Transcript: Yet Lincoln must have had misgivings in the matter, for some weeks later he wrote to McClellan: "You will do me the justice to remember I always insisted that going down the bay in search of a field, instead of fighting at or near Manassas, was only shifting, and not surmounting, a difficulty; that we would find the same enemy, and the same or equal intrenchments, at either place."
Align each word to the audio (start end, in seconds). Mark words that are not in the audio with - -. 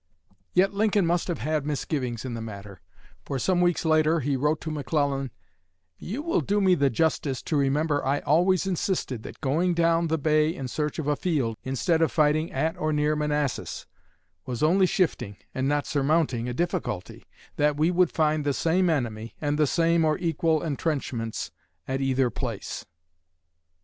Yet 0.55 0.73
Lincoln 0.73 1.05
must 1.05 1.27
have 1.27 1.37
had 1.37 1.63
misgivings 1.63 2.25
in 2.25 2.33
the 2.33 2.41
matter, 2.41 2.81
for 3.23 3.37
some 3.37 3.61
weeks 3.61 3.85
later 3.85 4.19
he 4.21 4.35
wrote 4.35 4.59
to 4.61 4.71
McClellan: 4.71 5.29
"You 5.99 6.23
will 6.23 6.41
do 6.41 6.59
me 6.59 6.73
the 6.73 6.89
justice 6.89 7.43
to 7.43 7.55
remember 7.55 8.03
I 8.03 8.21
always 8.21 8.65
insisted 8.65 9.21
that 9.21 9.41
going 9.41 9.75
down 9.75 10.07
the 10.07 10.17
bay 10.17 10.55
in 10.55 10.67
search 10.67 10.97
of 10.97 11.05
a 11.07 11.15
field, 11.15 11.55
instead 11.61 12.01
of 12.01 12.11
fighting 12.11 12.51
at 12.51 12.75
or 12.79 12.91
near 12.91 13.15
Manassas, 13.15 13.85
was 14.43 14.63
only 14.63 14.87
shifting, 14.87 15.37
and 15.53 15.67
not 15.67 15.85
surmounting, 15.85 16.49
a 16.49 16.53
difficulty; 16.55 17.23
that 17.57 17.77
we 17.77 17.91
would 17.91 18.11
find 18.11 18.43
the 18.43 18.55
same 18.55 18.89
enemy, 18.89 19.35
and 19.39 19.59
the 19.59 19.67
same 19.67 20.03
or 20.03 20.17
equal 20.17 20.63
intrenchments, 20.63 21.51
at 21.87 22.01
either 22.01 22.31
place." 22.31 22.85